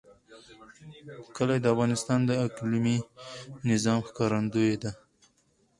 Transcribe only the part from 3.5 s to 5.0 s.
نظام ښکارندوی ده.